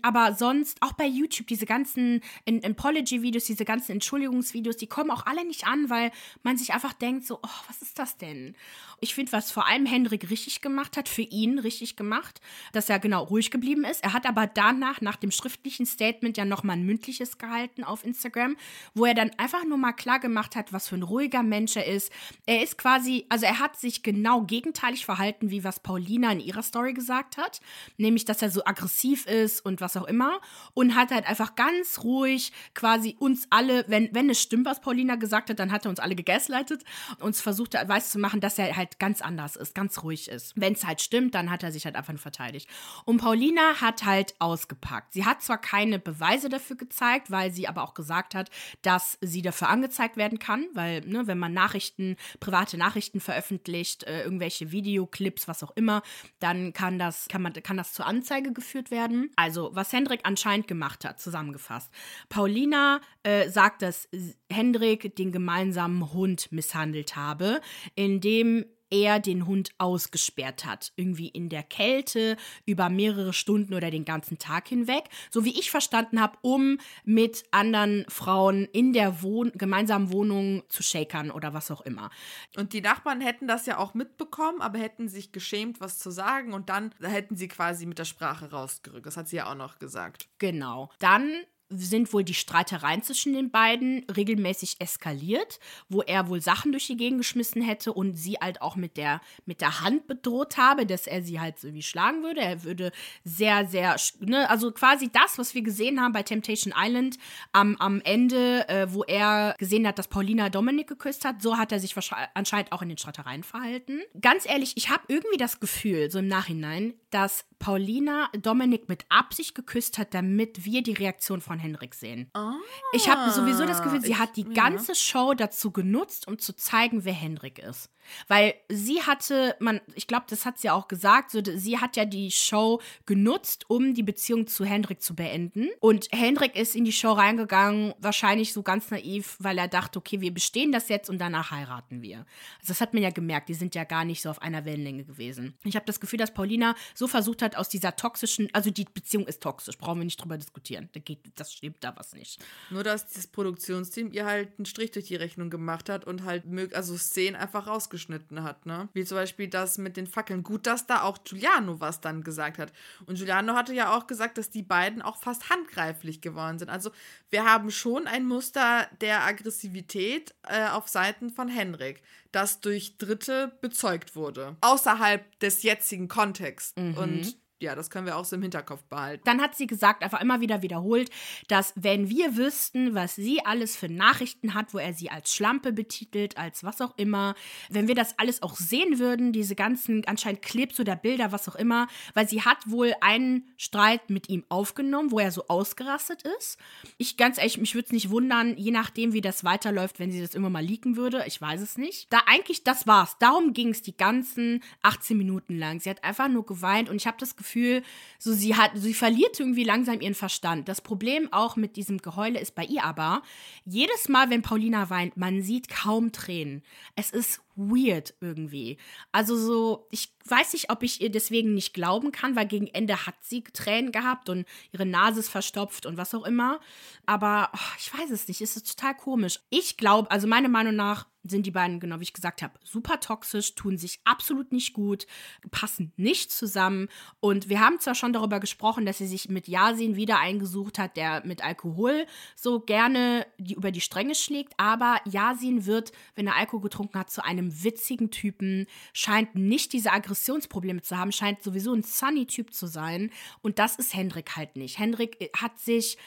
[0.01, 5.45] Aber sonst, auch bei YouTube, diese ganzen Apology-Videos, diese ganzen Entschuldigungsvideos, die kommen auch alle
[5.45, 6.11] nicht an, weil
[6.43, 8.55] man sich einfach denkt, so, oh, was ist das denn?
[9.01, 12.41] Ich finde, was vor allem Hendrik richtig gemacht hat, für ihn richtig gemacht,
[12.71, 14.03] dass er genau ruhig geblieben ist.
[14.03, 18.55] Er hat aber danach, nach dem schriftlichen Statement, ja nochmal ein mündliches gehalten auf Instagram,
[18.93, 21.85] wo er dann einfach nur mal klar gemacht hat, was für ein ruhiger Mensch er
[21.85, 22.11] ist.
[22.45, 26.63] Er ist quasi, also er hat sich genau gegenteilig verhalten, wie was Paulina in ihrer
[26.63, 27.61] Story gesagt hat.
[27.97, 30.39] Nämlich, dass er so aggressiv ist und was auch immer.
[30.73, 35.04] Und hat halt einfach ganz ruhig quasi uns alle, wenn, wenn es stimmt, was Paulina
[35.15, 36.83] gesagt hat, dann hat er uns alle gegaslightet,
[37.19, 40.53] uns versucht, weiß zu machen, dass er halt ganz anders ist, ganz ruhig ist.
[40.55, 42.69] Wenn es halt stimmt, dann hat er sich halt einfach nur verteidigt.
[43.05, 45.13] Und Paulina hat halt ausgepackt.
[45.13, 48.49] Sie hat zwar keine Beweise dafür gezeigt, weil sie aber auch gesagt hat,
[48.81, 54.23] dass sie dafür angezeigt werden kann, weil, ne, wenn man Nachrichten, private Nachrichten veröffentlicht, äh,
[54.23, 56.01] irgendwelche Videoclips, was auch immer,
[56.39, 59.31] dann kann das, kann man, kann das zur Anzeige geführt werden.
[59.35, 61.91] Also, was Hendrik anscheinend gemacht hat, zusammengefasst.
[62.29, 64.07] Paulina äh, sagt, dass
[64.51, 67.61] Hendrik den gemeinsamen Hund misshandelt habe,
[67.95, 70.93] indem er den Hund ausgesperrt hat.
[70.95, 75.05] Irgendwie in der Kälte über mehrere Stunden oder den ganzen Tag hinweg.
[75.31, 80.83] So wie ich verstanden habe, um mit anderen Frauen in der Wohn gemeinsamen Wohnung zu
[80.83, 82.09] shakern oder was auch immer.
[82.55, 86.53] Und die Nachbarn hätten das ja auch mitbekommen, aber hätten sich geschämt, was zu sagen.
[86.53, 89.05] Und dann hätten sie quasi mit der Sprache rausgerückt.
[89.05, 90.29] Das hat sie ja auch noch gesagt.
[90.37, 90.89] Genau.
[90.99, 91.31] Dann
[91.77, 95.59] sind wohl die Streitereien zwischen den beiden regelmäßig eskaliert,
[95.89, 99.21] wo er wohl Sachen durch die Gegend geschmissen hätte und sie halt auch mit der,
[99.45, 102.41] mit der Hand bedroht habe, dass er sie halt so wie schlagen würde.
[102.41, 102.91] Er würde
[103.23, 107.17] sehr, sehr, ne, also quasi das, was wir gesehen haben bei Temptation Island
[107.51, 111.71] am, am Ende, äh, wo er gesehen hat, dass Paulina Dominik geküsst hat, so hat
[111.71, 111.95] er sich
[112.33, 114.01] anscheinend auch in den Streitereien verhalten.
[114.19, 119.55] Ganz ehrlich, ich habe irgendwie das Gefühl, so im Nachhinein, dass Paulina Dominik mit Absicht
[119.55, 122.29] geküsst hat, damit wir die Reaktion von Henrik sehen.
[122.35, 122.53] Oh,
[122.93, 126.55] ich habe sowieso das Gefühl, sie ich, hat die ganze Show dazu genutzt, um zu
[126.55, 127.89] zeigen, wer Henrik ist.
[128.27, 132.05] Weil sie hatte, man, ich glaube, das hat sie auch gesagt, so, sie hat ja
[132.05, 135.69] die Show genutzt, um die Beziehung zu Hendrik zu beenden.
[135.79, 140.21] Und Hendrik ist in die Show reingegangen, wahrscheinlich so ganz naiv, weil er dachte, okay,
[140.21, 142.25] wir bestehen das jetzt und danach heiraten wir.
[142.59, 145.03] Also das hat man ja gemerkt, die sind ja gar nicht so auf einer Wellenlänge
[145.03, 145.57] gewesen.
[145.63, 149.27] Ich habe das Gefühl, dass Paulina so versucht hat, aus dieser toxischen, also die Beziehung
[149.27, 150.89] ist toxisch, brauchen wir nicht drüber diskutieren.
[150.93, 152.43] Da geht, das stimmt da was nicht.
[152.69, 156.43] Nur, dass das Produktionsteam ihr halt einen Strich durch die Rechnung gemacht hat und halt
[156.73, 158.89] also Szenen einfach rausgeschnitten hat, ne?
[158.93, 160.43] Wie zum Beispiel das mit den Fackeln.
[160.43, 162.71] Gut, dass da auch Giuliano was dann gesagt hat.
[163.05, 166.69] Und Giuliano hatte ja auch gesagt, dass die beiden auch fast handgreiflich geworden sind.
[166.69, 166.91] Also
[167.29, 173.57] wir haben schon ein Muster der Aggressivität äh, auf Seiten von Henrik, das durch Dritte
[173.61, 174.57] bezeugt wurde.
[174.61, 176.73] Außerhalb des jetzigen Kontexts.
[176.75, 176.97] Mhm.
[176.97, 179.23] Und ja, das können wir auch so im Hinterkopf behalten.
[179.25, 181.09] Dann hat sie gesagt, einfach immer wieder wiederholt,
[181.47, 185.71] dass wenn wir wüssten, was sie alles für Nachrichten hat, wo er sie als Schlampe
[185.71, 187.33] betitelt, als was auch immer,
[187.69, 191.55] wenn wir das alles auch sehen würden, diese ganzen anscheinend Clips oder Bilder, was auch
[191.55, 196.57] immer, weil sie hat wohl einen Streit mit ihm aufgenommen, wo er so ausgerastet ist.
[196.97, 200.19] Ich ganz ehrlich, mich würde es nicht wundern, je nachdem, wie das weiterläuft, wenn sie
[200.19, 201.23] das immer mal leaken würde.
[201.25, 202.11] Ich weiß es nicht.
[202.11, 203.15] Da eigentlich, das war's.
[203.19, 205.79] Darum ging es die ganzen 18 Minuten lang.
[205.79, 207.83] Sie hat einfach nur geweint und ich habe das Gefühl, Gefühl,
[208.17, 210.67] so sie hat, sie verliert irgendwie langsam ihren Verstand.
[210.67, 213.21] Das Problem auch mit diesem Geheule ist bei ihr aber,
[213.65, 216.63] jedes Mal, wenn Paulina weint, man sieht kaum Tränen.
[216.95, 218.77] Es ist weird irgendwie.
[219.11, 223.05] Also so, ich weiß nicht, ob ich ihr deswegen nicht glauben kann, weil gegen Ende
[223.05, 226.59] hat sie Tränen gehabt und ihre Nase ist verstopft und was auch immer.
[227.05, 229.39] Aber oh, ich weiß es nicht, es ist total komisch.
[229.49, 232.99] Ich glaube, also meiner Meinung nach sind die beiden, genau wie ich gesagt habe, super
[232.99, 235.07] toxisch, tun sich absolut nicht gut,
[235.51, 236.87] passen nicht zusammen.
[237.19, 240.97] Und wir haben zwar schon darüber gesprochen, dass sie sich mit Yasin wieder eingesucht hat,
[240.97, 246.35] der mit Alkohol so gerne die, über die Stränge schlägt, aber Yasin wird, wenn er
[246.35, 251.43] Alkohol getrunken hat, zu einem einem witzigen Typen, scheint nicht diese Aggressionsprobleme zu haben, scheint
[251.43, 253.11] sowieso ein Sunny-Typ zu sein.
[253.41, 254.79] Und das ist Hendrik halt nicht.
[254.79, 255.97] Hendrik äh, hat sich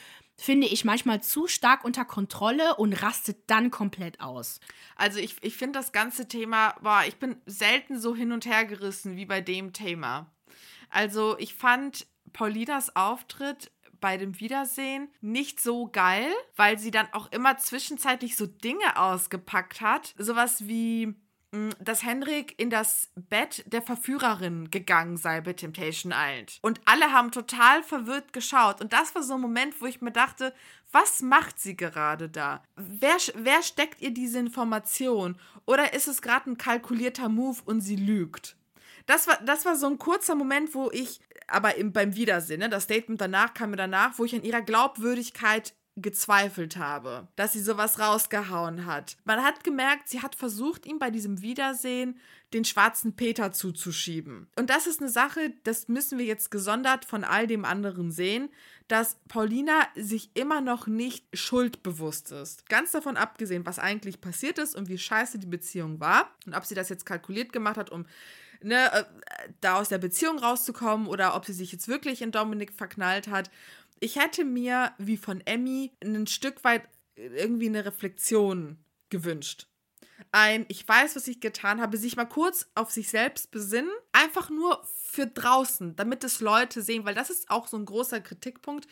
[0.40, 4.60] finde ich manchmal zu stark unter Kontrolle und rastet dann komplett aus.
[4.94, 8.64] Also ich, ich finde das ganze Thema, boah, ich bin selten so hin und her
[8.64, 10.30] gerissen wie bei dem Thema.
[10.90, 17.30] Also ich fand Paulinas Auftritt bei dem Wiedersehen nicht so geil, weil sie dann auch
[17.32, 20.14] immer zwischenzeitlich so Dinge ausgepackt hat.
[20.18, 21.14] Sowas wie
[21.78, 26.58] dass Henrik in das Bett der Verführerin gegangen sei bei Temptation Island.
[26.60, 28.82] Und alle haben total verwirrt geschaut.
[28.82, 30.52] Und das war so ein Moment, wo ich mir dachte,
[30.92, 32.62] was macht sie gerade da?
[32.76, 35.38] Wer, wer steckt ihr diese Information?
[35.64, 38.56] Oder ist es gerade ein kalkulierter Move und sie lügt?
[39.06, 42.68] Das war, das war so ein kurzer Moment, wo ich, aber im, beim Wiedersehen, ne,
[42.68, 47.60] das Statement danach kam mir danach, wo ich an ihrer Glaubwürdigkeit gezweifelt habe, dass sie
[47.60, 49.16] sowas rausgehauen hat.
[49.24, 52.18] Man hat gemerkt, sie hat versucht, ihm bei diesem Wiedersehen
[52.52, 54.48] den schwarzen Peter zuzuschieben.
[54.56, 58.48] Und das ist eine Sache, das müssen wir jetzt gesondert von all dem anderen sehen,
[58.88, 62.68] dass Paulina sich immer noch nicht schuldbewusst ist.
[62.70, 66.64] Ganz davon abgesehen, was eigentlich passiert ist und wie scheiße die Beziehung war und ob
[66.64, 68.06] sie das jetzt kalkuliert gemacht hat, um
[68.62, 69.04] ne, äh,
[69.60, 73.50] da aus der Beziehung rauszukommen oder ob sie sich jetzt wirklich in Dominik verknallt hat
[74.00, 78.78] ich hätte mir, wie von Emmy, ein Stück weit irgendwie eine Reflexion
[79.10, 79.66] gewünscht.
[80.32, 84.50] Ein, ich weiß, was ich getan habe, sich mal kurz auf sich selbst besinnen, einfach
[84.50, 88.86] nur für draußen, damit es Leute sehen, weil das ist auch so ein großer Kritikpunkt,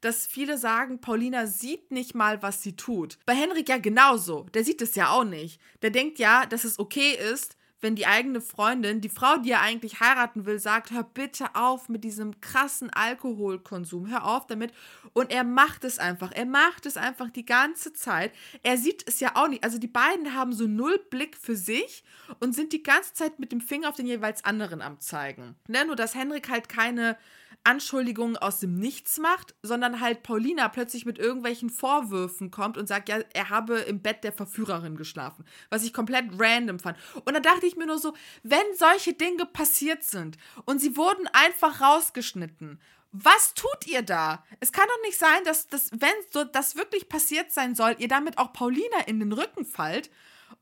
[0.00, 3.18] dass viele sagen, Paulina sieht nicht mal, was sie tut.
[3.26, 5.60] Bei Henrik ja genauso, der sieht es ja auch nicht.
[5.82, 9.60] Der denkt ja, dass es okay ist, wenn die eigene Freundin, die Frau, die er
[9.60, 14.72] eigentlich heiraten will, sagt, hör bitte auf mit diesem krassen Alkoholkonsum, hör auf damit.
[15.12, 16.32] Und er macht es einfach.
[16.32, 18.32] Er macht es einfach die ganze Zeit.
[18.62, 19.64] Er sieht es ja auch nicht.
[19.64, 22.04] Also die beiden haben so null Blick für sich
[22.40, 25.56] und sind die ganze Zeit mit dem Finger auf den jeweils anderen am zeigen.
[25.66, 25.84] Ne?
[25.84, 27.18] Nur, dass Henrik halt keine
[27.64, 33.08] Anschuldigungen aus dem Nichts macht, sondern halt Paulina plötzlich mit irgendwelchen Vorwürfen kommt und sagt,
[33.08, 36.98] ja, er habe im Bett der Verführerin geschlafen, was ich komplett random fand.
[37.24, 41.28] Und da dachte ich mir nur so, wenn solche Dinge passiert sind und sie wurden
[41.32, 42.80] einfach rausgeschnitten,
[43.12, 44.42] was tut ihr da?
[44.60, 48.08] Es kann doch nicht sein, dass, dass wenn so das wirklich passiert sein soll, ihr
[48.08, 50.10] damit auch Paulina in den Rücken fallt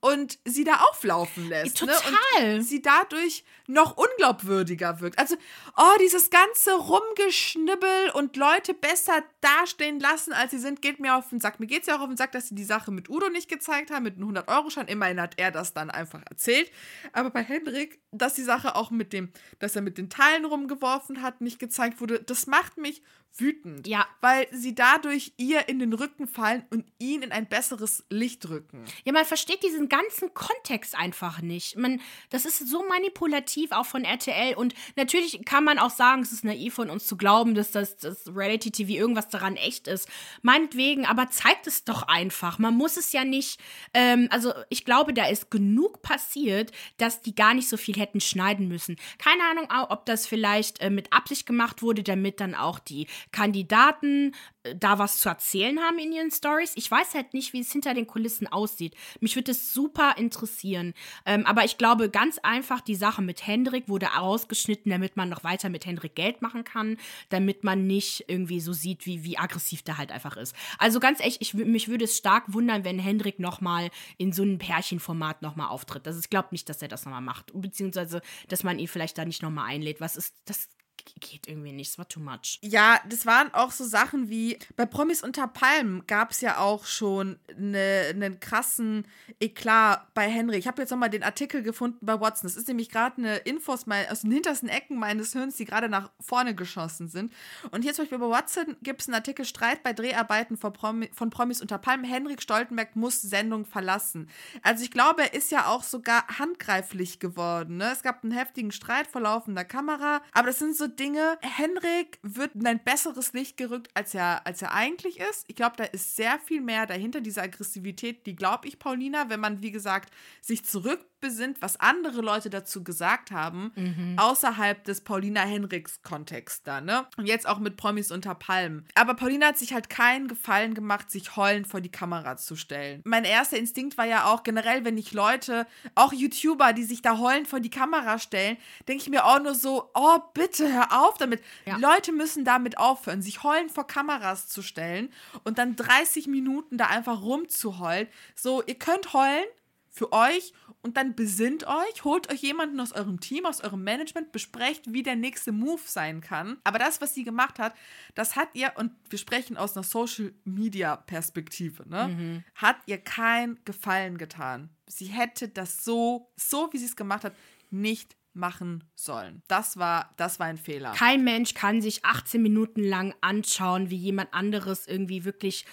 [0.01, 1.79] und sie da auflaufen lässt.
[1.79, 1.97] Total.
[2.41, 2.55] Ne?
[2.55, 5.19] Und sie dadurch noch unglaubwürdiger wirkt.
[5.19, 5.37] Also,
[5.77, 11.29] oh, dieses ganze Rumgeschnibbel und Leute besser dastehen lassen, als sie sind, geht mir auf
[11.29, 11.61] den Sack.
[11.61, 13.49] Mir geht es ja auch auf den Sack, dass sie die Sache mit Udo nicht
[13.49, 14.89] gezeigt haben, mit einem 100-Euro-Schein.
[14.89, 16.71] Immerhin hat er das dann einfach erzählt.
[17.13, 21.23] Aber bei Hendrik dass die Sache auch mit dem, dass er mit den Teilen rumgeworfen
[21.23, 23.03] hat, nicht gezeigt wurde, das macht mich
[23.37, 23.87] wütend.
[23.87, 24.07] Ja.
[24.21, 28.85] Weil sie dadurch ihr in den Rücken fallen und ihn in ein besseres Licht rücken.
[29.05, 31.77] Ja, man versteht diesen ganzen Kontext einfach nicht.
[31.77, 36.33] Man, das ist so manipulativ auch von RTL und natürlich kann man auch sagen, es
[36.33, 40.09] ist naiv von uns zu glauben, dass das, das Reality TV irgendwas daran echt ist.
[40.43, 42.59] Meinetwegen, aber zeigt es doch einfach.
[42.59, 43.61] Man muss es ja nicht,
[43.95, 48.21] ähm, also ich glaube, da ist genug passiert, dass die gar nicht so viel hätten
[48.21, 48.97] schneiden müssen.
[49.19, 54.35] Keine Ahnung, ob das vielleicht äh, mit Absicht gemacht wurde, damit dann auch die Kandidaten
[54.77, 56.73] da was zu erzählen haben in ihren Stories.
[56.77, 58.95] Ich weiß halt nicht, wie es hinter den Kulissen aussieht.
[59.21, 60.95] Mich würde es super interessieren.
[61.25, 65.45] Ähm, aber ich glaube ganz einfach, die Sache mit Hendrik wurde rausgeschnitten, damit man noch
[65.45, 66.99] weiter mit Hendrik Geld machen kann,
[67.31, 70.55] damit man nicht irgendwie so sieht, wie, wie aggressiv der halt einfach ist.
[70.79, 74.59] Also ganz echt, ich, mich würde es stark wundern, wenn Hendrik nochmal in so einem
[74.59, 76.07] Pärchenformat nochmal auftritt.
[76.07, 77.51] Also ich glaube nicht, dass er das nochmal macht.
[77.55, 80.01] Beziehungsweise, dass man ihn vielleicht da nicht nochmal einlädt.
[80.01, 80.69] Was ist, das
[81.17, 82.59] geht irgendwie nicht, es war too much.
[82.63, 86.85] Ja, das waren auch so Sachen wie, bei Promis unter Palmen gab es ja auch
[86.87, 89.07] schon ne, einen ne krassen
[89.41, 90.57] Eklat bei Henry.
[90.57, 92.49] Ich habe jetzt nochmal den Artikel gefunden bei Watson.
[92.49, 95.89] Das ist nämlich gerade eine Infos mein, aus den hintersten Ecken meines Hirns, die gerade
[95.89, 97.33] nach vorne geschossen sind.
[97.71, 101.11] Und hier zum Beispiel bei Watson gibt es einen Artikel Streit bei Dreharbeiten von, Promi,
[101.13, 102.05] von Promis unter Palmen.
[102.05, 104.29] Henrik Stoltenberg muss Sendung verlassen.
[104.63, 107.79] Also ich glaube, er ist ja auch sogar handgreiflich geworden.
[107.79, 107.91] Ne?
[107.93, 111.39] Es gab einen heftigen Streit vor laufender Kamera, aber das sind so Dinge.
[111.41, 115.47] Henrik wird in ein besseres Licht gerückt, als er, als er eigentlich ist.
[115.49, 119.41] Ich glaube, da ist sehr viel mehr dahinter, diese Aggressivität, die glaube ich, Paulina, wenn
[119.41, 124.17] man, wie gesagt, sich zurückbesinnt, was andere Leute dazu gesagt haben, mhm.
[124.19, 127.07] außerhalb des Paulina Henriks-Kontexts da, ne?
[127.17, 128.87] Und jetzt auch mit Promis unter Palmen.
[128.95, 133.01] Aber Paulina hat sich halt keinen Gefallen gemacht, sich heulend vor die Kamera zu stellen.
[133.05, 137.17] Mein erster Instinkt war ja auch generell, wenn ich Leute, auch YouTuber, die sich da
[137.17, 141.19] heulend vor die Kamera stellen, denke ich mir auch nur so, oh, bitte hör auf
[141.19, 141.43] damit.
[141.67, 141.77] Ja.
[141.77, 145.13] Leute müssen damit aufhören, sich heulend vor Kameras zu stellen
[145.45, 148.09] und dann 30 Minuten da einfach rumzuheulen.
[148.35, 149.47] So, ihr könnt heulen
[149.91, 154.33] für euch und dann besinnt euch, holt euch jemanden aus eurem Team, aus eurem Management,
[154.33, 156.59] besprecht, wie der nächste Move sein kann.
[156.65, 157.75] Aber das, was sie gemacht hat,
[158.15, 162.45] das hat ihr, und wir sprechen aus einer Social Media Perspektive, ne, mhm.
[162.55, 164.71] hat ihr keinen Gefallen getan.
[164.87, 167.35] Sie hätte das so, so wie sie es gemacht hat,
[167.71, 169.43] nicht machen sollen.
[169.49, 170.93] Das war, das war ein Fehler.
[170.93, 175.65] Kein Mensch kann sich 18 Minuten lang anschauen, wie jemand anderes irgendwie wirklich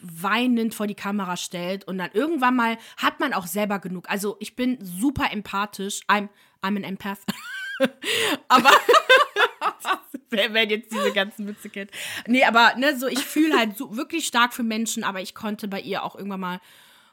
[0.00, 4.08] weinend vor die Kamera stellt und dann irgendwann mal hat man auch selber genug.
[4.08, 6.02] Also ich bin super empathisch.
[6.08, 6.28] I'm,
[6.62, 7.20] I'm an Empath.
[8.48, 8.70] aber
[10.30, 11.90] wer, wer jetzt diese ganzen Witze kennt.
[12.26, 15.68] Nee, aber ne, so ich fühle halt so wirklich stark für Menschen, aber ich konnte
[15.68, 16.60] bei ihr auch irgendwann mal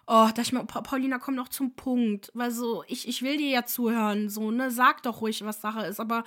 [0.08, 2.32] oh, dachte ich mir, Paulina, komm noch zum Punkt.
[2.34, 5.86] Weil so, ich, ich will dir ja zuhören, so, ne, sag doch ruhig, was Sache
[5.86, 6.24] ist, aber.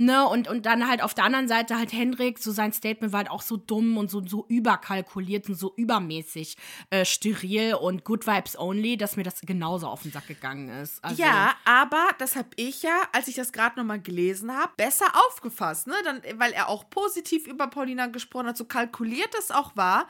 [0.00, 3.18] Ne, und, und dann halt auf der anderen Seite halt Hendrik, so sein Statement war
[3.18, 6.56] halt auch so dumm und so, so überkalkuliert und so übermäßig
[6.90, 11.02] äh, steril und good vibes only, dass mir das genauso auf den Sack gegangen ist.
[11.02, 15.06] Also ja, aber das habe ich ja, als ich das gerade nochmal gelesen habe, besser
[15.26, 15.94] aufgefasst, ne?
[16.04, 20.06] Dann, weil er auch positiv über Paulina gesprochen hat, so kalkuliert es auch war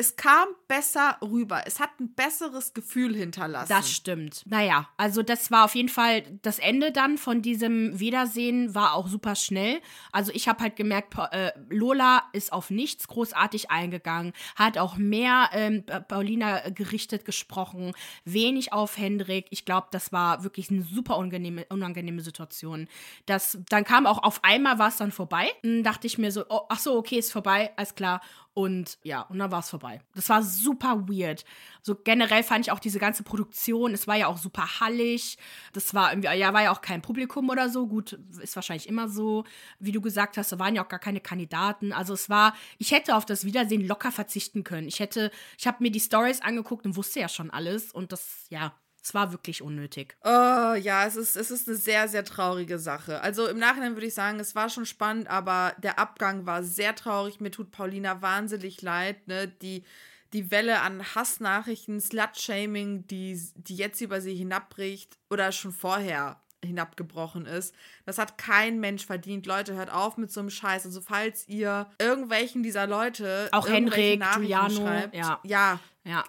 [0.00, 1.64] es kam besser rüber.
[1.66, 3.68] Es hat ein besseres Gefühl hinterlassen.
[3.68, 4.42] Das stimmt.
[4.46, 9.08] Naja, also das war auf jeden Fall das Ende dann von diesem Wiedersehen war auch
[9.08, 9.78] super schnell.
[10.10, 15.50] Also ich habe halt gemerkt, äh, Lola ist auf nichts großartig eingegangen, hat auch mehr
[15.52, 17.92] ähm, Paulina gerichtet gesprochen,
[18.24, 19.48] wenig auf Hendrik.
[19.50, 22.88] Ich glaube, das war wirklich eine super unangenehme, unangenehme Situation.
[23.26, 25.50] Das, dann kam auch auf einmal war es dann vorbei.
[25.62, 28.22] Dann dachte ich mir so, oh, ach so, okay, ist vorbei, alles klar.
[28.60, 30.02] Und ja, und dann war es vorbei.
[30.14, 31.46] Das war super weird.
[31.80, 35.38] So generell fand ich auch diese ganze Produktion, es war ja auch super hallig.
[35.72, 37.86] Das war irgendwie, ja, war ja auch kein Publikum oder so.
[37.86, 39.44] Gut, ist wahrscheinlich immer so.
[39.78, 41.94] Wie du gesagt hast, da waren ja auch gar keine Kandidaten.
[41.94, 44.88] Also es war, ich hätte auf das Wiedersehen locker verzichten können.
[44.88, 47.92] Ich hätte, ich habe mir die Stories angeguckt und wusste ja schon alles.
[47.92, 50.16] Und das, ja, es war wirklich unnötig.
[50.24, 53.20] Oh, ja, es ist, es ist eine sehr, sehr traurige Sache.
[53.22, 56.94] Also im Nachhinein würde ich sagen, es war schon spannend, aber der Abgang war sehr
[56.94, 57.40] traurig.
[57.40, 59.26] Mir tut Paulina wahnsinnig leid.
[59.26, 59.48] Ne?
[59.48, 59.84] Die,
[60.32, 67.46] die Welle an Hassnachrichten, Slut-Shaming, die, die jetzt über sie hinabbricht oder schon vorher hinabgebrochen
[67.46, 67.74] ist.
[68.04, 69.46] Das hat kein Mensch verdient.
[69.46, 70.84] Leute, hört auf mit so einem Scheiß.
[70.84, 75.40] Also falls ihr irgendwelchen dieser Leute auch Henrik, Giuliano, schreibt, ja.
[75.42, 76.24] ja, ja,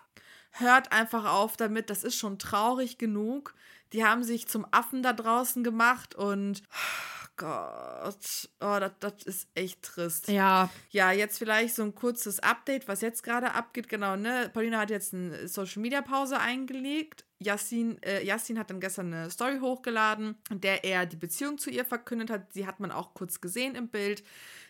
[0.51, 3.53] hört einfach auf damit, das ist schon traurig genug.
[3.93, 6.63] Die haben sich zum Affen da draußen gemacht und
[7.41, 8.49] Gott.
[8.59, 10.27] Oh, das, das ist echt trist.
[10.27, 10.69] Ja.
[10.91, 13.89] Ja, jetzt vielleicht so ein kurzes Update, was jetzt gerade abgeht.
[13.89, 14.51] Genau, ne?
[14.53, 17.25] Paulina hat jetzt eine Social Media Pause eingelegt.
[17.39, 21.71] Yassin, äh, Yassin hat dann gestern eine Story hochgeladen, in der er die Beziehung zu
[21.71, 22.53] ihr verkündet hat.
[22.53, 24.23] Sie hat man auch kurz gesehen im Bild.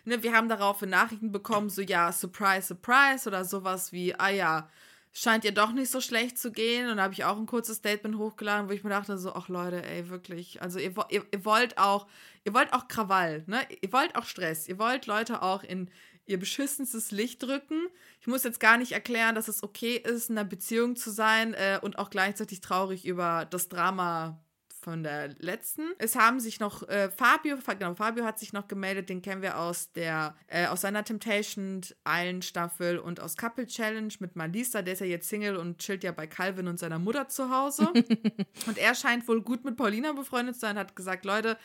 [0.06, 4.70] Ne, wir haben daraufhin Nachrichten bekommen, so ja, Surprise, Surprise oder sowas wie, ah ja,
[5.12, 6.88] scheint ihr doch nicht so schlecht zu gehen.
[6.90, 9.48] Und da habe ich auch ein kurzes Statement hochgeladen, wo ich mir dachte, so, ach
[9.48, 10.62] Leute, ey, wirklich.
[10.62, 12.06] Also ihr, ihr, ihr wollt auch,
[12.44, 13.60] ihr wollt auch Krawall, ne?
[13.80, 14.66] Ihr wollt auch Stress.
[14.66, 15.90] Ihr wollt Leute auch in
[16.26, 17.88] ihr beschissenstes Licht drücken.
[18.20, 21.54] Ich muss jetzt gar nicht erklären, dass es okay ist, in einer Beziehung zu sein
[21.54, 24.41] äh, und auch gleichzeitig traurig über das Drama
[24.82, 25.92] von der letzten.
[25.98, 29.58] Es haben sich noch äh, Fabio, genau, Fabio hat sich noch gemeldet, den kennen wir
[29.58, 34.94] aus der, äh, aus seiner Temptation Island Staffel und aus Couple Challenge mit Malisa, der
[34.94, 37.88] ist ja jetzt Single und chillt ja bei Calvin und seiner Mutter zu Hause.
[38.66, 41.56] und er scheint wohl gut mit Paulina befreundet zu sein, hat gesagt, Leute,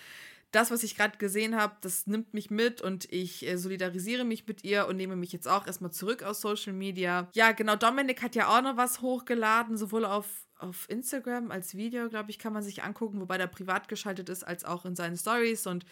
[0.51, 4.47] das, was ich gerade gesehen habe, das nimmt mich mit und ich äh, solidarisiere mich
[4.47, 7.27] mit ihr und nehme mich jetzt auch erstmal zurück aus Social Media.
[7.33, 12.09] Ja, genau, Dominik hat ja auch noch was hochgeladen, sowohl auf, auf Instagram als Video,
[12.09, 15.17] glaube ich, kann man sich angucken, wobei der privat geschaltet ist, als auch in seinen
[15.17, 15.85] Stories und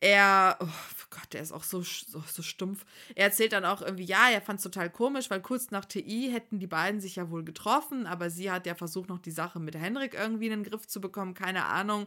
[0.00, 0.66] er, oh
[1.10, 2.84] Gott, der ist auch so, so, so stumpf.
[3.14, 6.30] Er erzählt dann auch irgendwie, ja, er fand es total komisch, weil kurz nach TI
[6.30, 9.60] hätten die beiden sich ja wohl getroffen, aber sie hat ja versucht, noch die Sache
[9.60, 12.06] mit Henrik irgendwie in den Griff zu bekommen, keine Ahnung.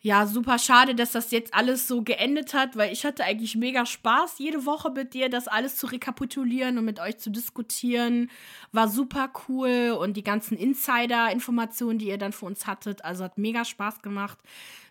[0.00, 3.84] Ja, super schade, dass das jetzt alles so geendet hat, weil ich hatte eigentlich mega
[3.84, 8.30] Spaß, jede Woche mit dir das alles zu rekapitulieren und mit euch zu diskutieren.
[8.72, 13.36] War super cool und die ganzen Insider-Informationen, die ihr dann für uns hattet, also hat
[13.36, 14.38] mega Spaß gemacht.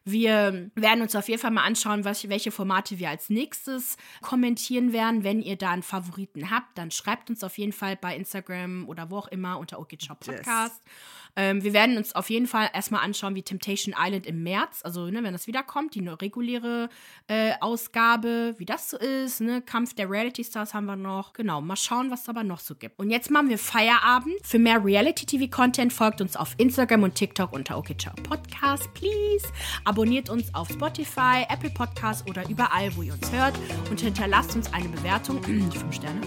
[0.08, 4.94] Wir werden uns auf jeden Fall mal anschauen, was, welche Formate wir als nächstes kommentieren
[4.94, 5.24] werden.
[5.24, 9.10] Wenn ihr da einen Favoriten habt, dann schreibt uns auf jeden Fall bei Instagram oder
[9.10, 10.82] wo auch immer unter OKChop Podcast.
[10.86, 10.94] Yes.
[11.36, 15.08] Ähm, wir werden uns auf jeden Fall erstmal anschauen, wie Temptation Island im März, also
[15.08, 16.90] ne, wenn das wiederkommt, die reguläre
[17.28, 19.42] äh, Ausgabe, wie das so ist.
[19.42, 19.62] Ne?
[19.62, 21.34] Kampf der Reality Stars haben wir noch.
[21.34, 23.00] Genau, mal schauen, was es aber noch so gibt.
[23.00, 24.36] Und jetzt machen wir Feierabend.
[24.44, 29.46] Für mehr Reality-TV-Content folgt uns auf Instagram und TikTok unter OKChao Podcast, please.
[29.96, 33.54] Abonniert uns auf Spotify, Apple Podcasts oder überall, wo ihr uns hört
[33.90, 36.20] und hinterlasst uns eine Bewertung, die 5 Sterne.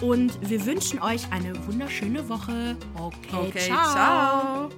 [0.00, 2.76] Und wir wünschen euch eine wunderschöne Woche.
[2.96, 3.92] Okay, okay ciao.
[3.92, 4.68] ciao.